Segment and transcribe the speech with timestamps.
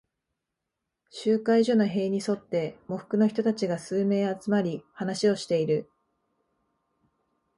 [1.11, 5.91] 集会所の塀に沿って、喪服の人たちが数名集まり、話をしている。